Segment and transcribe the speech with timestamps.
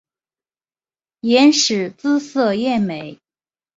[1.19, 3.19] 阎氏姿色艳美。